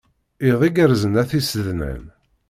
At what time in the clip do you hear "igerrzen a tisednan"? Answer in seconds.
0.67-2.03